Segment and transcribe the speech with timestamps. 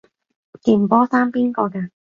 [0.63, 1.91] 件波衫邊個㗎？